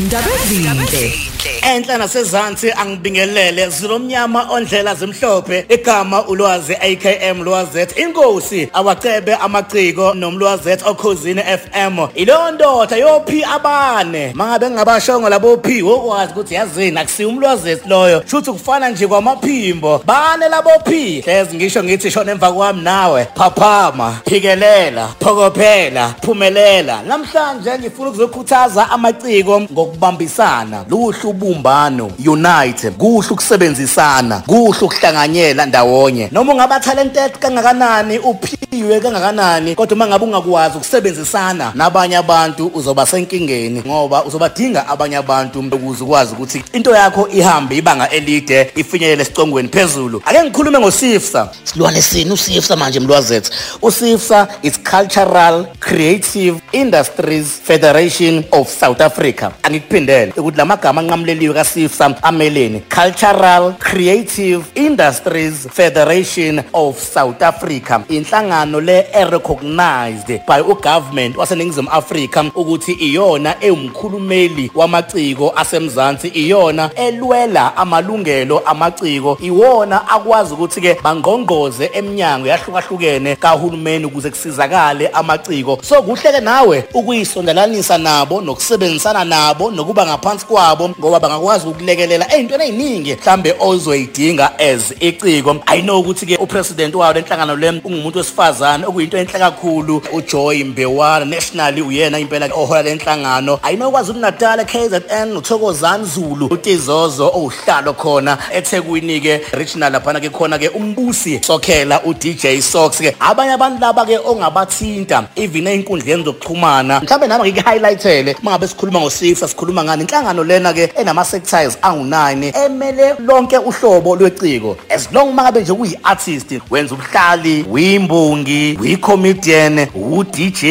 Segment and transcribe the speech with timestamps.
[0.00, 1.30] Ndabezinde.
[1.62, 5.64] enhla nasezantsi angibingelele zilomnyama ondlela zimhlophe.
[5.68, 8.68] Igama ulwazi AKM lwazet inkosi.
[8.72, 14.32] Abacebe amaciko nomlwazet okhosini FM ilondoda yophi abane?
[14.34, 18.22] Mangabe ngabashongo labo phi wokwazi ukuthi yazini akusiyo umlwazet loyo.
[18.30, 20.02] Shuthi kufana nje kwamaphimbo.
[20.06, 23.26] Bane labo phi hlezi ngisho ngithi shona emva kwami nawe.
[23.34, 27.02] Phaphama phikelela phokophela phumelela.
[27.02, 29.60] Namhlanje ngifuna ukuzokhuthaza amaciko
[29.90, 36.28] ngokubambisana luhlu ubumbano unite kuhle ukusebenzisana kuhle ukuhlanganyela ndawonye.
[36.32, 43.82] Noma ungaba talented kangakanani uphiwe kangakanani kodwa uma ngabe ungakwazi ukusebenzisana nabanye abantu uzoba senkingeni
[43.86, 50.22] ngoba uzobadinga abanye abantu ukuze ukwazi ukuthi into yakho ihambe ibanga elide ifinyelele esicongweni phezulu.
[50.26, 53.50] Ake ngikhulume ngosifsa silwane sini usifsa manje mlwazethu
[53.82, 59.50] usifsa is cultural creative industries federation of south africa.
[59.80, 68.80] Angikuphindele ukuthi la magama anqamuleliwe kasifsa ameleni cultural creative industries federation of south africa inhlangano
[68.80, 79.38] le recognized by ugovernment waseningizimu afrika ukuthi iyona ewumkhulumeli wamaciko asemzansi iyona elwela amalungelo amaciko
[79.40, 85.78] iwona akwazi ukuthi ke bangongqoze eminyango yahlukahlukene kahulumeni ukuze kusizakale amaciko.
[85.82, 92.64] So kuhle ke nawe ukuyisondelanisa nabo nokusebenzisana nabo nokuba ngaphansi kwabo ngoba bangakwazi ukulekelela ey'ntweni
[92.64, 95.62] ey'ningi mhlambe ozoyidinga as iciko.
[95.66, 100.02] I know ukuthi ke upresident wayo lenhlangano le ungumuntu wesifazane okuyinto enhle kakhulu.
[100.12, 107.28] Ujoy mbewana nationally uyena impela ohola lenhlangano i know kwazi uNatal KZN uthokozani Zulu utizozo
[107.28, 108.38] owuhlalo khona.
[108.54, 114.06] eThekwini ke regional laphana ke khona ke umbusi sokhela uDJ Sox ke abanye abantu laba
[114.06, 117.00] ke ongabathinta even einkundleni zokuxhumana.
[117.00, 120.02] Mhlawumbe nami ngike highlightele mangabe sikhuluma ngosifa sikhuluma ngani?
[120.02, 124.76] Inhlangano lena ke enama sectors angu9 emele lonke uhlobo lweciko.
[124.88, 130.64] As long mangabe nje kuyi artist wenza ubuhlali uyimbongi uyicomedian uDJ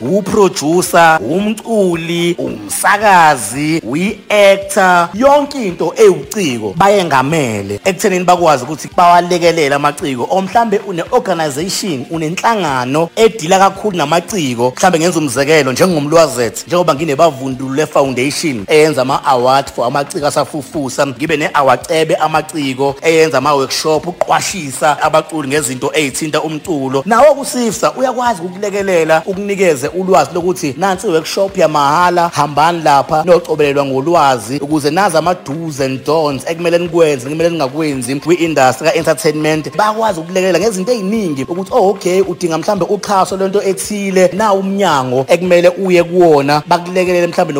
[0.00, 10.26] uproducer umculi umsakazi uyiactor yonke into ewuciko bayengamele ekuthenini bakwazi ukuthi bawalekelela amaciko.
[10.30, 18.21] Omhlambe une organization unenhlangano edila kakhulu namaciko mhlambe ngenza umzekelo njengomlwazet njengoba nginebavundulu le foundation
[18.68, 21.06] eyenza ama award for amaciko asafufusa.
[21.06, 27.02] Ngibe neawacebe amaciko eyenza ama workshop uqwashisa abaculi ngezinto ezithinta umculo.
[27.06, 34.90] Nawo kusifsa uyakwazi ukulekelela ukunikeze ulwazi lokuthi nansi workshop yamahala hambani lapha nocobelelwa ngolwazi ukuze
[34.90, 39.76] nazi ama do's and don'ts ekumele nikwenze kumele ningakwenzi kwi-industry ka-entertainment.
[39.76, 45.68] Bakwazi ukulekelela ngezinto ey'ningi ukuthi oh okay udinga mhlambe uxhaso lento ethile na umnyango ekumele
[45.68, 47.52] uye kuwona bakulekelele mhlambe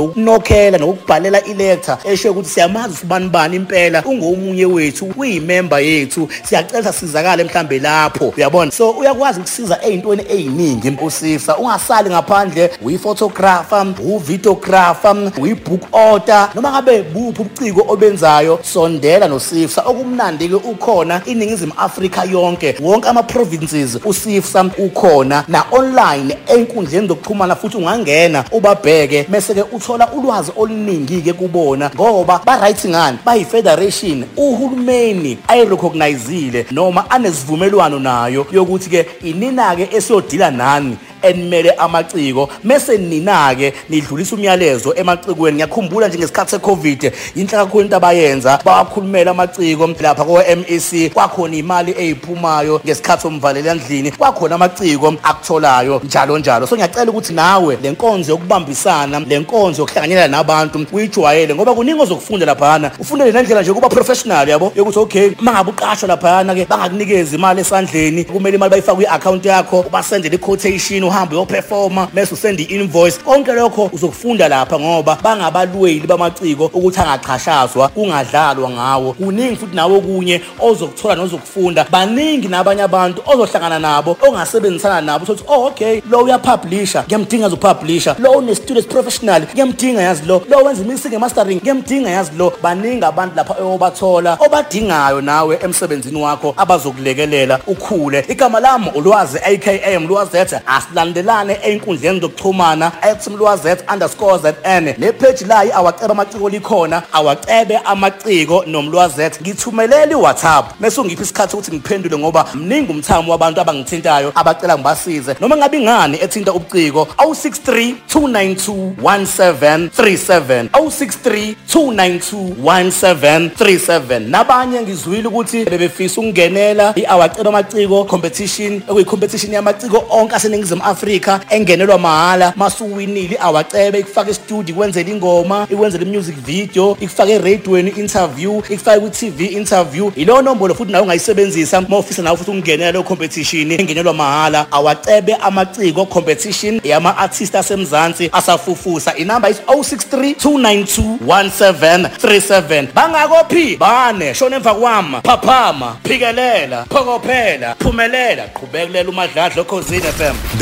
[0.52, 4.02] nokunokhela nokukubhalela ilecture esho ukuthi siyamazi usibani bani impela.
[4.04, 6.28] Ungomunye wethu uyimember yethu.
[6.44, 8.34] Siyacela sizakale mhlambe lapho.
[8.36, 8.70] Uyabona?
[8.70, 17.42] So uyakwazi ukusiza ey'ntweni ey'ningi usifsa ungasali ngaphandle uyi-photographer uyi-videographer uyi-book order noma ngabe buphi
[17.42, 19.82] ubuciko obenzayo sondela nosifsa.
[19.82, 22.74] Okumnandi-ke ukhona iningizimu afrika yonke.
[22.80, 25.44] Wonke ama-provinces usifsa ukhona.
[25.48, 33.18] Na-online ey'nkundleni zokuxhumana futhi ungangena ubabheke bese-ke uthola ulwazi oluningi-ke kubona ngoba ba-right ngani?
[33.24, 40.96] Bayi-federation uhulumeni ayirecognizile noma anesivumelwano nayo yokuthi-ke inina-ke esiyodila nani?
[41.22, 42.48] Enimele amaciko.
[42.64, 49.86] Mese nina-ke nidlulisa umyalezo emacikweni ngiyakhumbula nje ngesikhathi se-covid yinhle kakhulu into abayenza bawakhulumela amaciko.
[50.00, 54.10] Lapha ko-mec kwakhona imali eyiphumayo ngesikhathi somvalela endlini.
[54.10, 56.66] Kwakhona amaciko akutholayo njalo njalo.
[56.66, 62.46] So ngiyacela ukuthi nawe le nkonzo yokubambisana le nkonzo yokuhlanganyela nabantu uyijwayele ngoba kuningi ozokufunda
[62.46, 64.72] laphana ufundele nendlela nje ukuba professional yabo?
[64.76, 68.24] Yokuthi okay mangabe uqashwa laphana-ke bangakunikeza imali esandleni.
[68.24, 73.18] Kumele imali bayifake kwi-akhawunti yakho ubasendele i-quotation uhambe uyoperforma mase usenda i-invoice.
[73.24, 79.12] Konke lokho uzokufunda lapha ngoba bangabalweli bamaciko ukuthi angachashazwa kungadlalwa ngawo.
[79.12, 81.86] Kuningi futhi nawo okunye ozokuthola nozokufunda.
[81.90, 85.26] Baningi nabanye abantu ozohlangana nabo ongasebenzisana nabo.
[85.26, 90.42] Sokuthi oh okay lo uyapublisha ngiyamdinga azopublisha lo une-studio professional ngiyamdinga yazi lo.
[90.50, 92.52] Lo wenza imixing mastering ngiyamdinga yazi lo.
[92.62, 98.24] Baningi abantu lapha obathola obadingayo nawe emsebenzini wakho abazokulekelela ukhule.
[98.28, 102.92] Igama lami ulwazi akm lwazethe asila asilandelane einkundleni zokuxhumana
[103.26, 110.80] @mlwaz_zn nepage layi awacebe amaciko likhona awacebe amaciko nomlwaz ngithumelele iWhatsApp.
[110.80, 115.36] Bese ungipha isikhathi ukuthi ngiphendule ngoba mningi umthamo wabantu abangithintayo abacela ngibasize.
[115.40, 126.20] Noma ngabe ingani ethinta ubuciko 063 292 1737 063 292 1737 nabanye ngizwile ukuthi bebefisa
[126.20, 133.98] ukungenela iawacebe amaciko competition ekuyi-competition yamaciko onke aseningizimu afrika engenelwa mahhala masuwinile awacebe.
[133.98, 140.12] Ikufake estudio ikwenzela ingoma ikwenzela i-music video ikufake eradiweni interview ikufake kwi-tv interview.
[140.16, 141.78] Ileyo nombolo futhi nawe ungayisebenzisa.
[141.78, 149.16] Uma ufisa nawe futhi ukungenela leyo competition engenelwa mahhala awacebe amaciko competition yama-artist asemzansi asafufusa.
[149.16, 154.34] Inamba is 063 292 1737 bangakophi bane.
[154.34, 155.16] Shona emva kwami.
[155.24, 158.42] Phaphama phikelela phokophela phumelela.
[158.42, 160.34] Qhubekulela umadladla okhosini FM